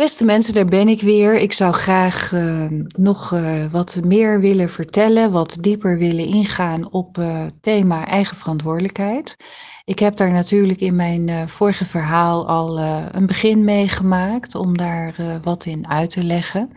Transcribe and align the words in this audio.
Beste 0.00 0.24
mensen, 0.24 0.54
daar 0.54 0.64
ben 0.64 0.88
ik 0.88 1.00
weer. 1.00 1.34
Ik 1.34 1.52
zou 1.52 1.72
graag 1.72 2.32
uh, 2.32 2.66
nog 2.96 3.32
uh, 3.32 3.66
wat 3.70 4.00
meer 4.04 4.40
willen 4.40 4.70
vertellen, 4.70 5.32
wat 5.32 5.56
dieper 5.60 5.98
willen 5.98 6.26
ingaan 6.26 6.92
op 6.92 7.18
uh, 7.18 7.46
thema 7.60 8.06
eigen 8.06 8.36
verantwoordelijkheid. 8.36 9.36
Ik 9.84 9.98
heb 9.98 10.16
daar 10.16 10.30
natuurlijk 10.30 10.80
in 10.80 10.96
mijn 10.96 11.48
vorige 11.48 11.84
verhaal 11.84 12.48
al 12.48 12.78
een 13.12 13.26
begin 13.26 13.64
mee 13.64 13.88
gemaakt 13.88 14.54
om 14.54 14.76
daar 14.76 15.14
wat 15.42 15.64
in 15.64 15.88
uit 15.88 16.10
te 16.10 16.24
leggen. 16.24 16.70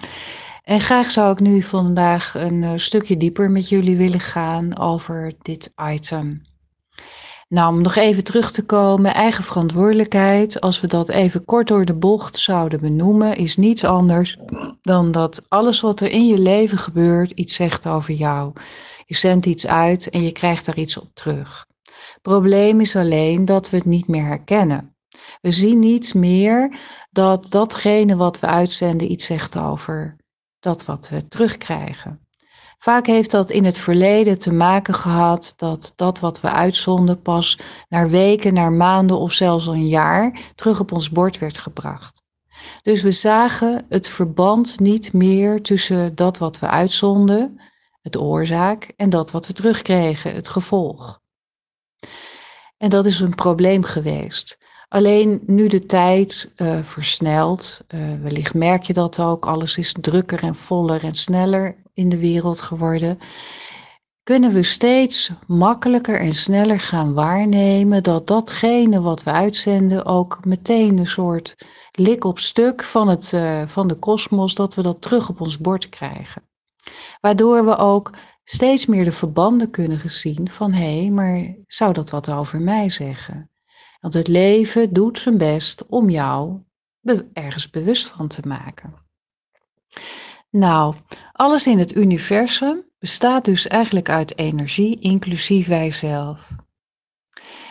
En 0.64 0.80
graag 0.80 1.12
zou 1.12 1.32
ik 1.32 1.40
nu 1.40 1.62
vandaag 1.62 2.34
een 2.36 2.80
stukje 2.80 3.18
dieper 3.18 3.52
met 3.52 3.70
jullie 3.70 3.98
willen 3.98 4.20
gaan 4.20 4.80
over 4.80 5.34
dit 5.42 5.74
item. 5.92 6.42
Nou, 7.54 7.74
om 7.74 7.82
nog 7.82 7.96
even 7.96 8.24
terug 8.24 8.52
te 8.52 8.66
komen, 8.66 9.14
eigen 9.14 9.44
verantwoordelijkheid, 9.44 10.62
als 10.62 10.82
we 10.82 10.88
dat 10.88 11.10
even 11.10 11.46
kort 11.46 11.68
door 11.68 11.86
de 11.86 11.96
bocht 11.96 12.38
zouden 12.38 12.80
benoemen, 12.80 13.36
is 13.36 13.58
niets 13.58 13.84
anders 13.84 14.38
dan 14.82 15.12
dat 15.12 15.46
alles 15.48 15.82
wat 15.82 16.00
er 16.00 16.10
in 16.10 16.28
je 16.28 16.38
leven 16.38 16.78
gebeurt 16.78 17.32
iets 17.32 17.56
zegt 17.56 17.88
over 17.88 18.14
jou. 18.14 18.54
Je 19.06 19.16
zendt 19.16 19.46
iets 19.46 19.68
uit 19.68 20.10
en 20.10 20.24
je 20.24 20.32
krijgt 20.32 20.66
daar 20.66 20.78
iets 20.78 20.98
op 20.98 21.10
terug. 21.14 21.66
Probleem 22.22 22.80
is 22.80 22.96
alleen 22.96 23.46
dat 23.46 23.70
we 23.70 23.78
het 23.78 23.86
niet 23.86 24.08
meer 24.08 24.26
herkennen. 24.26 24.96
We 25.42 25.52
zien 25.52 25.80
niet 25.80 26.14
meer 26.14 26.76
dat 27.12 27.52
datgene 27.52 28.16
wat 28.16 28.40
we 28.40 28.48
uitzenden 28.48 29.12
iets 29.12 29.26
zegt 29.26 29.58
over 29.58 30.16
dat 30.60 30.86
wat 30.86 31.10
we 31.10 31.28
terugkrijgen. 31.28 32.23
Vaak 32.84 33.08
heeft 33.08 33.32
dat 33.32 33.52
in 33.52 33.66
het 33.66 33.78
verleden 33.78 34.38
te 34.38 34.54
maken 34.54 34.94
gehad 34.94 35.54
dat 35.58 35.94
dat 35.96 36.20
wat 36.20 36.42
we 36.42 36.52
uitzonden 36.52 37.22
pas 37.22 37.60
naar 37.90 38.10
weken, 38.10 38.54
naar 38.54 38.72
maanden 38.72 39.20
of 39.20 39.32
zelfs 39.32 39.66
een 39.66 39.88
jaar 39.88 40.40
terug 40.56 40.80
op 40.80 40.92
ons 40.92 41.10
bord 41.10 41.40
werd 41.40 41.58
gebracht. 41.58 42.24
Dus 42.82 43.02
we 43.02 43.12
zagen 43.12 43.86
het 43.90 44.08
verband 44.08 44.80
niet 44.80 45.14
meer 45.14 45.62
tussen 45.62 46.16
dat 46.16 46.38
wat 46.38 46.60
we 46.60 46.68
uitzonden, 46.68 47.62
het 48.02 48.18
oorzaak, 48.18 48.94
en 48.96 49.10
dat 49.10 49.32
wat 49.32 49.48
we 49.48 49.54
terugkregen, 49.54 50.36
het 50.36 50.48
gevolg. 50.48 51.20
En 52.78 52.90
dat 52.90 53.06
is 53.06 53.20
een 53.20 53.36
probleem 53.36 53.84
geweest. 53.84 54.58
Alleen 54.94 55.42
nu 55.46 55.68
de 55.68 55.86
tijd 55.86 56.54
uh, 56.58 56.84
versnelt, 56.84 57.82
uh, 57.96 58.22
wellicht 58.22 58.54
merk 58.54 58.84
je 58.84 58.94
dat 58.94 59.20
ook, 59.20 59.46
alles 59.46 59.78
is 59.78 59.96
drukker 60.02 60.44
en 60.44 60.56
voller 60.56 61.04
en 61.04 61.16
sneller 61.16 61.76
in 61.94 62.10
de 62.10 62.18
wereld 62.18 62.62
geworden, 62.62 63.20
kunnen 64.24 64.52
we 64.52 64.64
steeds 64.64 65.32
makkelijker 65.48 66.20
en 66.20 66.34
sneller 66.34 66.80
gaan 66.80 67.14
waarnemen 67.14 68.04
dat 68.04 68.28
datgene 68.28 69.02
wat 69.02 69.24
we 69.24 69.32
uitzenden 69.32 70.06
ook 70.06 70.46
meteen 70.46 70.98
een 70.98 71.08
soort 71.08 71.56
lik 71.92 72.24
op 72.24 72.40
stuk 72.40 72.84
van, 72.84 73.08
het, 73.08 73.32
uh, 73.36 73.68
van 73.68 73.88
de 73.88 73.96
kosmos, 73.96 74.56
dat 74.56 74.76
we 74.76 74.82
dat 74.82 75.02
terug 75.02 75.30
op 75.30 75.42
ons 75.42 75.58
bord 75.58 75.90
krijgen. 75.90 76.42
Waardoor 77.22 77.66
we 77.66 77.78
ook 77.78 78.14
steeds 78.44 78.86
meer 78.86 79.04
de 79.04 79.12
verbanden 79.12 79.70
kunnen 79.70 80.10
zien 80.10 80.50
van 80.50 80.74
hé, 80.74 81.00
hey, 81.00 81.10
maar 81.10 81.56
zou 81.68 81.94
dat 81.94 82.10
wat 82.10 82.30
over 82.30 82.62
mij 82.62 82.90
zeggen? 82.90 83.48
Want 84.04 84.16
het 84.16 84.28
leven 84.28 84.94
doet 84.94 85.20
zijn 85.20 85.38
best 85.38 85.86
om 85.88 86.10
jou 86.10 86.60
ergens 87.34 87.70
bewust 87.70 88.08
van 88.08 88.28
te 88.28 88.42
maken. 88.48 88.94
Nou, 90.50 90.96
alles 91.32 91.68
in 91.68 91.80
het 91.80 91.96
universum 91.96 92.84
bestaat 93.00 93.46
dus 93.46 93.68
eigenlijk 93.68 94.10
uit 94.10 94.38
energie, 94.38 95.00
inclusief 95.00 95.68
wij 95.68 95.92
zelf. 95.92 96.50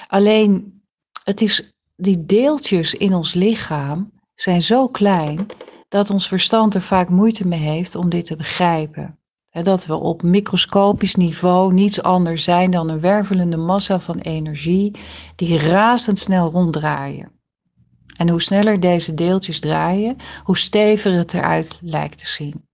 Alleen, 0.07 0.83
het 1.25 1.41
is, 1.41 1.73
die 1.97 2.25
deeltjes 2.25 2.95
in 2.95 3.15
ons 3.15 3.35
lichaam 3.35 4.13
zijn 4.35 4.63
zo 4.63 4.89
klein 4.89 5.47
dat 5.89 6.11
ons 6.11 6.29
verstand 6.29 6.75
er 6.75 6.83
vaak 6.83 7.09
moeite 7.09 7.47
mee 7.47 7.61
heeft 7.61 7.95
om 7.95 8.09
dit 8.09 8.25
te 8.25 8.37
begrijpen 8.37 9.19
dat 9.53 9.87
we 9.87 9.95
op 9.95 10.23
microscopisch 10.23 11.15
niveau 11.15 11.73
niets 11.73 12.03
anders 12.03 12.45
zijn 12.45 12.71
dan 12.71 12.89
een 12.89 13.01
wervelende 13.01 13.57
massa 13.57 14.01
van 14.01 14.19
energie 14.19 14.97
die 15.37 15.59
razendsnel 15.59 16.51
ronddraaien. 16.51 17.31
En 18.17 18.29
hoe 18.29 18.43
sneller 18.43 18.81
deze 18.81 19.15
deeltjes 19.15 19.61
draaien, 19.61 20.17
hoe 20.45 20.57
steviger 20.57 21.13
het 21.13 21.35
eruit 21.35 21.79
lijkt 21.81 22.19
te 22.19 22.27
zien. 22.27 22.67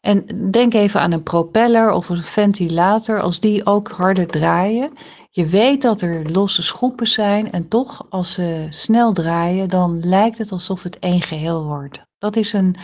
En 0.00 0.50
denk 0.50 0.74
even 0.74 1.00
aan 1.00 1.12
een 1.12 1.22
propeller 1.22 1.90
of 1.90 2.08
een 2.08 2.22
ventilator, 2.22 3.20
als 3.20 3.40
die 3.40 3.66
ook 3.66 3.88
harder 3.88 4.26
draaien. 4.26 4.92
Je 5.30 5.46
weet 5.46 5.82
dat 5.82 6.00
er 6.00 6.30
losse 6.30 6.62
schroepen 6.62 7.06
zijn 7.06 7.52
en 7.52 7.68
toch 7.68 8.06
als 8.10 8.32
ze 8.32 8.66
snel 8.70 9.12
draaien, 9.12 9.68
dan 9.68 10.00
lijkt 10.00 10.38
het 10.38 10.52
alsof 10.52 10.82
het 10.82 10.98
één 10.98 11.22
geheel 11.22 11.64
wordt. 11.64 12.02
Dat 12.18 12.36
is 12.36 12.52
een 12.52 12.76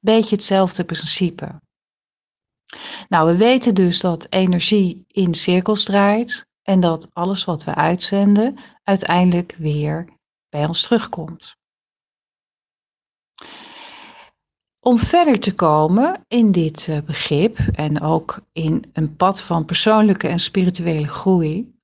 beetje 0.00 0.34
hetzelfde 0.34 0.84
principe. 0.84 1.60
Nou, 3.08 3.30
we 3.30 3.36
weten 3.36 3.74
dus 3.74 4.00
dat 4.00 4.26
energie 4.30 5.04
in 5.08 5.34
cirkels 5.34 5.84
draait 5.84 6.46
en 6.62 6.80
dat 6.80 7.08
alles 7.12 7.44
wat 7.44 7.64
we 7.64 7.74
uitzenden 7.74 8.58
uiteindelijk 8.82 9.54
weer 9.58 10.08
bij 10.48 10.66
ons 10.66 10.82
terugkomt. 10.82 11.56
Om 14.80 14.98
verder 14.98 15.40
te 15.40 15.54
komen 15.54 16.24
in 16.28 16.52
dit 16.52 16.88
eh, 16.88 17.00
begrip 17.00 17.58
en 17.58 18.00
ook 18.00 18.40
in 18.52 18.90
een 18.92 19.16
pad 19.16 19.42
van 19.42 19.64
persoonlijke 19.64 20.28
en 20.28 20.38
spirituele 20.38 21.06
groei, 21.08 21.74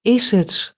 is 0.00 0.30
het 0.30 0.76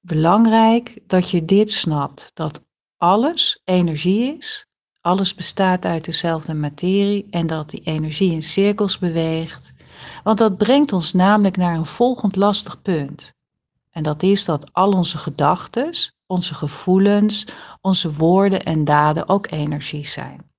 belangrijk 0.00 1.02
dat 1.06 1.30
je 1.30 1.44
dit 1.44 1.70
snapt: 1.70 2.30
dat 2.34 2.64
alles 2.96 3.60
energie 3.64 4.36
is 4.36 4.66
alles 5.02 5.34
bestaat 5.34 5.84
uit 5.84 6.04
dezelfde 6.04 6.54
materie 6.54 7.26
en 7.30 7.46
dat 7.46 7.70
die 7.70 7.80
energie 7.80 8.32
in 8.32 8.42
cirkels 8.42 8.98
beweegt. 8.98 9.72
Want 10.22 10.38
dat 10.38 10.56
brengt 10.56 10.92
ons 10.92 11.12
namelijk 11.12 11.56
naar 11.56 11.76
een 11.76 11.86
volgend 11.86 12.36
lastig 12.36 12.82
punt. 12.82 13.32
En 13.90 14.02
dat 14.02 14.22
is 14.22 14.44
dat 14.44 14.72
al 14.72 14.90
onze 14.90 15.18
gedachten, 15.18 15.90
onze 16.26 16.54
gevoelens, 16.54 17.46
onze 17.80 18.12
woorden 18.12 18.62
en 18.64 18.84
daden 18.84 19.28
ook 19.28 19.50
energie 19.50 20.06
zijn. 20.06 20.50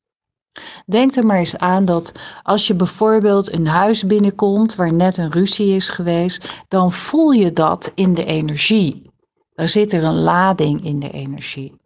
Denk 0.85 1.15
er 1.15 1.25
maar 1.25 1.37
eens 1.37 1.57
aan 1.57 1.85
dat 1.85 2.11
als 2.43 2.67
je 2.67 2.73
bijvoorbeeld 2.73 3.53
een 3.53 3.67
huis 3.67 4.05
binnenkomt 4.05 4.75
waar 4.75 4.93
net 4.93 5.17
een 5.17 5.31
ruzie 5.31 5.75
is 5.75 5.89
geweest, 5.89 6.63
dan 6.67 6.91
voel 6.91 7.31
je 7.31 7.53
dat 7.53 7.91
in 7.95 8.13
de 8.13 8.25
energie. 8.25 9.11
Er 9.55 9.69
zit 9.69 9.93
er 9.93 10.03
een 10.03 10.19
lading 10.19 10.85
in 10.85 10.99
de 10.99 11.11
energie. 11.11 11.81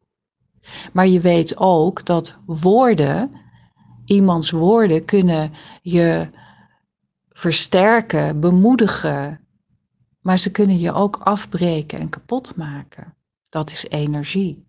Maar 0.94 1.08
je 1.08 1.20
weet 1.20 1.58
ook 1.58 2.06
dat 2.06 2.36
woorden, 2.46 3.32
iemands 4.06 4.52
woorden, 4.52 5.06
kunnen 5.06 5.54
je 5.82 6.30
versterken, 7.30 8.40
bemoedigen. 8.40 9.40
Maar 10.22 10.38
ze 10.38 10.52
kunnen 10.52 10.80
je 10.80 10.94
ook 10.94 11.16
afbreken 11.16 12.00
en 12.00 12.10
kapot 12.10 12.56
maken. 12.56 13.16
Dat 13.50 13.72
is 13.72 13.88
energie. 13.90 14.66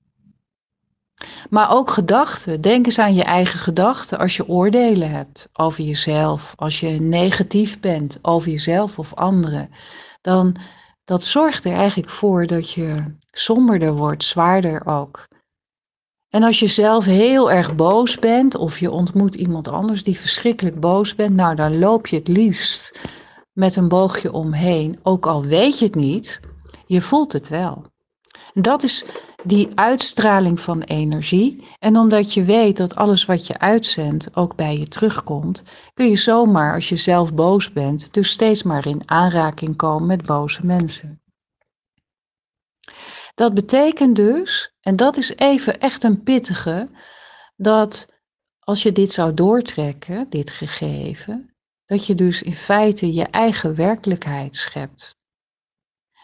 Maar 1.50 1.70
ook 1.70 1.90
gedachten. 1.90 2.60
Denk 2.60 2.86
eens 2.86 2.98
aan 2.98 3.14
je 3.14 3.24
eigen 3.24 3.58
gedachten 3.58 4.18
als 4.18 4.36
je 4.36 4.48
oordelen 4.48 5.10
hebt 5.10 5.48
over 5.52 5.84
jezelf. 5.84 6.52
Als 6.56 6.80
je 6.80 6.88
negatief 6.88 7.80
bent 7.80 8.18
over 8.22 8.50
jezelf 8.50 8.98
of 8.98 9.14
anderen. 9.14 9.70
Dan 10.20 10.56
dat 11.04 11.24
zorgt 11.24 11.64
er 11.64 11.72
eigenlijk 11.72 12.10
voor 12.10 12.46
dat 12.46 12.70
je 12.70 13.16
somberder 13.30 13.92
wordt, 13.92 14.24
zwaarder 14.24 14.86
ook. 14.86 15.28
En 16.30 16.42
als 16.42 16.58
je 16.58 16.66
zelf 16.66 17.04
heel 17.04 17.50
erg 17.50 17.74
boos 17.74 18.18
bent 18.18 18.54
of 18.54 18.78
je 18.78 18.90
ontmoet 18.90 19.34
iemand 19.34 19.68
anders 19.68 20.02
die 20.04 20.18
verschrikkelijk 20.18 20.80
boos 20.80 21.14
bent, 21.14 21.34
nou 21.34 21.54
dan 21.54 21.78
loop 21.78 22.06
je 22.06 22.16
het 22.16 22.28
liefst 22.28 22.98
met 23.52 23.76
een 23.76 23.88
boogje 23.88 24.32
omheen, 24.32 24.98
ook 25.02 25.26
al 25.26 25.44
weet 25.44 25.78
je 25.78 25.84
het 25.84 25.94
niet, 25.94 26.40
je 26.86 27.00
voelt 27.00 27.32
het 27.32 27.48
wel. 27.48 27.84
Dat 28.54 28.82
is 28.82 29.04
die 29.44 29.68
uitstraling 29.74 30.60
van 30.60 30.82
energie. 30.82 31.64
En 31.78 31.96
omdat 31.96 32.34
je 32.34 32.44
weet 32.44 32.76
dat 32.76 32.94
alles 32.94 33.24
wat 33.24 33.46
je 33.46 33.58
uitzendt 33.58 34.36
ook 34.36 34.56
bij 34.56 34.78
je 34.78 34.88
terugkomt, 34.88 35.62
kun 35.94 36.08
je 36.08 36.16
zomaar, 36.16 36.74
als 36.74 36.88
je 36.88 36.96
zelf 36.96 37.34
boos 37.34 37.72
bent, 37.72 38.12
dus 38.12 38.30
steeds 38.30 38.62
maar 38.62 38.86
in 38.86 39.10
aanraking 39.10 39.76
komen 39.76 40.06
met 40.06 40.26
boze 40.26 40.66
mensen. 40.66 41.22
Dat 43.34 43.54
betekent 43.54 44.16
dus, 44.16 44.74
en 44.88 44.96
dat 44.96 45.16
is 45.16 45.36
even 45.36 45.80
echt 45.80 46.02
een 46.02 46.22
pittige, 46.22 46.88
dat 47.56 48.12
als 48.58 48.82
je 48.82 48.92
dit 48.92 49.12
zou 49.12 49.34
doortrekken, 49.34 50.30
dit 50.30 50.50
gegeven, 50.50 51.54
dat 51.84 52.06
je 52.06 52.14
dus 52.14 52.42
in 52.42 52.56
feite 52.56 53.12
je 53.12 53.24
eigen 53.24 53.74
werkelijkheid 53.74 54.56
schept. 54.56 55.16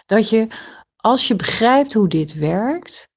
Dat 0.06 0.28
je, 0.28 0.48
als 0.96 1.28
je 1.28 1.36
begrijpt 1.36 1.92
hoe 1.92 2.08
dit 2.08 2.34
werkt, 2.34 3.08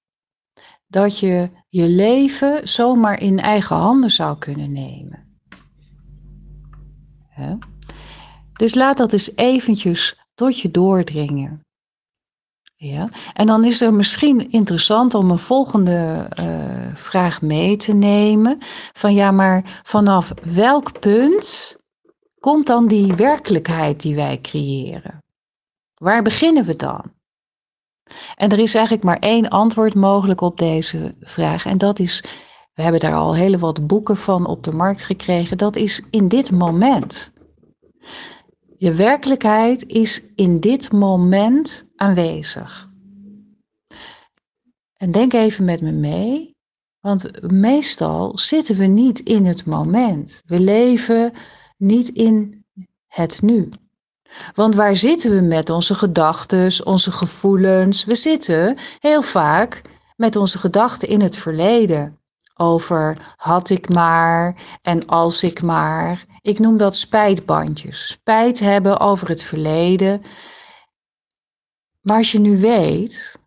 dat 0.88 1.19
je 1.19 1.49
je 1.69 1.88
leven 1.88 2.67
zomaar 2.67 3.21
in 3.21 3.39
eigen 3.39 3.75
handen 3.75 4.11
zou 4.11 4.38
kunnen 4.38 4.71
nemen. 4.71 5.39
Dus 8.53 8.75
laat 8.75 8.97
dat 8.97 9.11
eens 9.11 9.35
eventjes 9.35 10.19
tot 10.33 10.59
je 10.59 10.71
doordringen. 10.71 11.67
Ja, 12.79 13.09
en 13.33 13.45
dan 13.45 13.65
is 13.65 13.81
er 13.81 13.94
misschien 13.94 14.51
interessant 14.51 15.13
om 15.13 15.31
een 15.31 15.38
volgende 15.38 16.29
uh, 16.39 16.95
vraag 16.95 17.41
mee 17.41 17.77
te 17.77 17.94
nemen. 17.94 18.57
Van 18.94 19.13
ja, 19.13 19.31
maar 19.31 19.79
vanaf 19.83 20.33
welk 20.44 21.00
punt 21.00 21.77
komt 22.39 22.68
dan 22.68 22.88
die 22.88 23.15
werkelijkheid 23.15 24.01
die 24.01 24.15
wij 24.15 24.41
creëren? 24.41 25.24
Waar 25.94 26.21
beginnen 26.21 26.63
we 26.65 26.75
dan? 26.75 27.13
En 28.35 28.50
er 28.50 28.59
is 28.59 28.75
eigenlijk 28.75 29.06
maar 29.06 29.19
één 29.19 29.50
antwoord 29.50 29.94
mogelijk 29.94 30.41
op 30.41 30.57
deze 30.57 31.15
vraag. 31.21 31.65
En 31.65 31.77
dat 31.77 32.00
is, 32.00 32.23
we 32.73 32.81
hebben 32.81 33.01
daar 33.01 33.15
al 33.15 33.35
hele 33.35 33.57
wat 33.57 33.88
boeken 33.88 34.18
van 34.18 34.45
op 34.45 34.63
de 34.63 34.73
markt 34.73 35.03
gekregen. 35.03 35.57
Dat 35.57 35.75
is 35.75 36.01
in 36.09 36.27
dit 36.27 36.51
moment. 36.51 37.31
Je 38.79 38.94
werkelijkheid 38.94 39.85
is 39.85 40.21
in 40.35 40.59
dit 40.59 40.91
moment 40.91 41.85
aanwezig. 41.95 42.89
En 44.94 45.12
denk 45.12 45.33
even 45.33 45.65
met 45.65 45.81
me 45.81 45.91
mee, 45.91 46.56
want 47.00 47.51
meestal 47.51 48.38
zitten 48.39 48.75
we 48.75 48.85
niet 48.85 49.19
in 49.19 49.45
het 49.45 49.65
moment. 49.65 50.41
We 50.45 50.59
leven 50.59 51.33
niet 51.77 52.09
in 52.09 52.65
het 53.07 53.41
nu. 53.41 53.69
Want 54.53 54.75
waar 54.75 54.95
zitten 54.95 55.35
we 55.35 55.41
met 55.41 55.69
onze 55.69 55.95
gedachten, 55.95 56.85
onze 56.85 57.12
gevoelens? 57.12 58.06
We 58.06 58.15
zitten 58.15 58.77
heel 59.00 59.21
vaak 59.21 59.81
met 60.15 60.35
onze 60.35 60.57
gedachten 60.57 61.07
in 61.07 61.21
het 61.21 61.38
verleden. 61.38 62.19
Over 62.57 63.18
had 63.36 63.69
ik 63.69 63.89
maar 63.89 64.56
en 64.81 65.07
als 65.07 65.44
ik 65.44 65.62
maar. 65.62 66.25
Ik 66.42 66.59
noem 66.59 66.77
dat 66.77 66.95
spijtbandjes. 66.95 68.07
Spijt 68.07 68.59
hebben 68.59 69.00
over 69.00 69.27
het 69.30 69.44
verleden. 69.44 70.21
Maar 72.01 72.18
als 72.18 72.31
je 72.31 72.39
nu 72.39 72.57
weet 72.57 73.39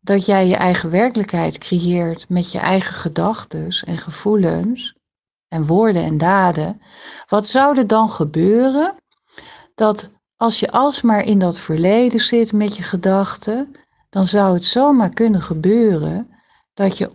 dat 0.00 0.26
jij 0.26 0.46
je 0.46 0.56
eigen 0.56 0.90
werkelijkheid 0.90 1.58
creëert 1.58 2.28
met 2.28 2.52
je 2.52 2.58
eigen 2.58 2.94
gedachten 2.94 3.68
en 3.86 3.98
gevoelens 3.98 4.94
en 5.48 5.66
woorden 5.66 6.02
en 6.02 6.18
daden, 6.18 6.82
wat 7.26 7.46
zou 7.46 7.78
er 7.78 7.86
dan 7.86 8.10
gebeuren 8.10 8.94
dat 9.74 10.10
als 10.36 10.60
je 10.60 10.70
alsmaar 10.70 11.24
in 11.24 11.38
dat 11.38 11.58
verleden 11.58 12.20
zit 12.20 12.52
met 12.52 12.76
je 12.76 12.82
gedachten, 12.82 13.72
dan 14.10 14.26
zou 14.26 14.54
het 14.54 14.64
zomaar 14.64 15.10
kunnen 15.10 15.42
gebeuren 15.42 16.30
dat 16.74 16.98
je 16.98 17.10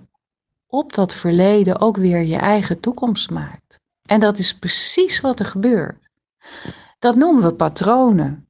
op 0.71 0.93
dat 0.93 1.13
verleden 1.13 1.79
ook 1.79 1.97
weer 1.97 2.23
je 2.23 2.37
eigen 2.37 2.79
toekomst 2.79 3.29
maakt. 3.29 3.79
En 4.05 4.19
dat 4.19 4.37
is 4.37 4.55
precies 4.57 5.21
wat 5.21 5.39
er 5.39 5.45
gebeurt. 5.45 6.09
Dat 6.99 7.15
noemen 7.15 7.43
we 7.43 7.53
patronen. 7.53 8.47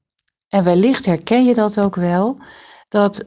En 0.48 0.64
wellicht 0.64 1.06
herken 1.06 1.46
je 1.46 1.54
dat 1.54 1.80
ook 1.80 1.96
wel, 1.96 2.38
dat 2.88 3.26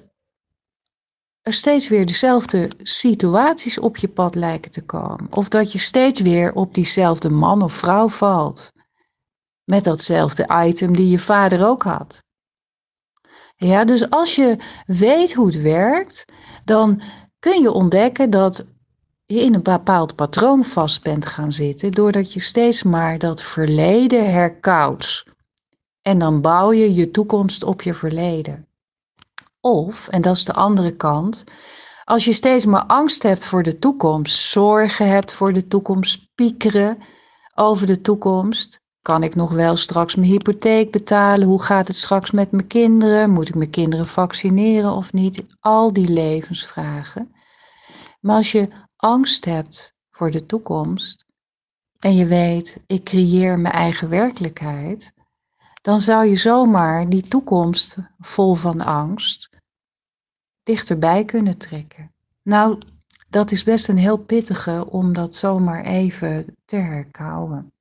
er 1.42 1.52
steeds 1.52 1.88
weer 1.88 2.06
dezelfde 2.06 2.70
situaties 2.78 3.78
op 3.78 3.96
je 3.96 4.08
pad 4.08 4.34
lijken 4.34 4.70
te 4.70 4.84
komen. 4.84 5.26
Of 5.30 5.48
dat 5.48 5.72
je 5.72 5.78
steeds 5.78 6.20
weer 6.20 6.52
op 6.54 6.74
diezelfde 6.74 7.30
man 7.30 7.62
of 7.62 7.72
vrouw 7.72 8.08
valt. 8.08 8.72
Met 9.64 9.84
datzelfde 9.84 10.64
item 10.66 10.96
die 10.96 11.08
je 11.08 11.18
vader 11.18 11.66
ook 11.66 11.82
had. 11.82 12.22
Ja, 13.56 13.84
dus 13.84 14.10
als 14.10 14.34
je 14.34 14.56
weet 14.86 15.34
hoe 15.34 15.46
het 15.46 15.60
werkt, 15.60 16.24
dan 16.64 17.02
kun 17.38 17.62
je 17.62 17.70
ontdekken 17.70 18.30
dat 18.30 18.66
in 19.26 19.54
een 19.54 19.62
bepaald 19.62 20.14
patroon 20.14 20.64
vast 20.64 21.02
bent 21.02 21.26
gaan 21.26 21.52
zitten, 21.52 21.92
doordat 21.92 22.32
je 22.32 22.40
steeds 22.40 22.82
maar 22.82 23.18
dat 23.18 23.42
verleden 23.42 24.32
herkoudt. 24.32 25.24
En 26.02 26.18
dan 26.18 26.40
bouw 26.40 26.72
je 26.72 26.94
je 26.94 27.10
toekomst 27.10 27.64
op 27.64 27.82
je 27.82 27.94
verleden. 27.94 28.66
Of, 29.60 30.08
en 30.08 30.22
dat 30.22 30.36
is 30.36 30.44
de 30.44 30.52
andere 30.52 30.96
kant, 30.96 31.44
als 32.04 32.24
je 32.24 32.32
steeds 32.32 32.66
maar 32.66 32.84
angst 32.86 33.22
hebt 33.22 33.44
voor 33.44 33.62
de 33.62 33.78
toekomst, 33.78 34.38
zorgen 34.38 35.08
hebt 35.08 35.32
voor 35.32 35.52
de 35.52 35.66
toekomst, 35.66 36.34
piekeren 36.34 36.98
over 37.54 37.86
de 37.86 38.00
toekomst. 38.00 38.82
Kan 39.02 39.22
ik 39.22 39.34
nog 39.34 39.50
wel 39.50 39.76
straks 39.76 40.14
mijn 40.14 40.30
hypotheek 40.30 40.90
betalen? 40.90 41.46
Hoe 41.46 41.62
gaat 41.62 41.88
het 41.88 41.96
straks 41.96 42.30
met 42.30 42.50
mijn 42.50 42.66
kinderen? 42.66 43.30
Moet 43.30 43.48
ik 43.48 43.54
mijn 43.54 43.70
kinderen 43.70 44.06
vaccineren 44.06 44.92
of 44.92 45.12
niet? 45.12 45.44
Al 45.60 45.92
die 45.92 46.08
levensvragen. 46.08 47.34
Maar 48.20 48.36
als 48.36 48.52
je 48.52 48.68
angst 49.04 49.44
hebt 49.44 49.94
voor 50.10 50.30
de 50.30 50.46
toekomst 50.46 51.24
en 51.98 52.14
je 52.14 52.26
weet, 52.26 52.80
ik 52.86 53.04
creëer 53.04 53.58
mijn 53.58 53.74
eigen 53.74 54.08
werkelijkheid, 54.08 55.12
dan 55.82 56.00
zou 56.00 56.26
je 56.26 56.36
zomaar 56.36 57.08
die 57.08 57.22
toekomst 57.22 57.96
vol 58.18 58.54
van 58.54 58.80
angst 58.80 59.48
dichterbij 60.62 61.24
kunnen 61.24 61.58
trekken. 61.58 62.14
Nou, 62.42 62.78
dat 63.28 63.50
is 63.50 63.64
best 63.64 63.88
een 63.88 63.96
heel 63.96 64.18
pittige 64.18 64.86
om 64.90 65.12
dat 65.12 65.34
zomaar 65.34 65.84
even 65.84 66.56
te 66.64 66.76
herkauwen. 66.76 67.72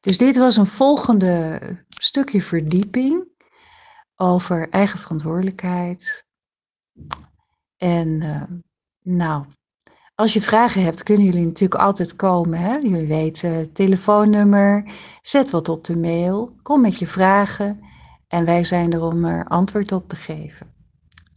Dus 0.00 0.18
dit 0.18 0.36
was 0.36 0.56
een 0.56 0.66
volgende 0.66 1.60
stukje 1.88 2.42
verdieping 2.42 3.28
over 4.16 4.68
eigen 4.68 4.98
verantwoordelijkheid. 4.98 6.24
En 7.76 8.08
uh, 8.08 8.42
nou, 9.02 9.46
als 10.14 10.32
je 10.32 10.42
vragen 10.42 10.82
hebt, 10.82 11.02
kunnen 11.02 11.24
jullie 11.24 11.44
natuurlijk 11.44 11.80
altijd 11.80 12.16
komen. 12.16 12.58
Hè? 12.58 12.74
Jullie 12.76 13.06
weten 13.06 13.72
telefoonnummer, 13.72 14.84
zet 15.22 15.50
wat 15.50 15.68
op 15.68 15.84
de 15.84 15.96
mail, 15.96 16.52
kom 16.62 16.80
met 16.80 16.98
je 16.98 17.06
vragen 17.06 17.80
en 18.28 18.44
wij 18.44 18.64
zijn 18.64 18.92
er 18.92 19.02
om 19.02 19.24
er 19.24 19.44
antwoord 19.44 19.92
op 19.92 20.08
te 20.08 20.16
geven. 20.16 20.66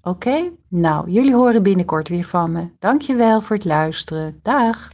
Oké? 0.02 0.52
Nou, 0.68 1.10
jullie 1.10 1.36
horen 1.36 1.64
binnenkort 1.64 2.08
weer 2.10 2.24
van 2.24 2.52
me. 2.52 2.70
Dankjewel 2.80 3.42
voor 3.42 3.56
het 3.56 3.66
luisteren. 3.66 4.40
Dag! 4.44 4.86